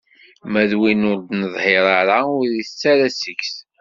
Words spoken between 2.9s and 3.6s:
ara seg-s.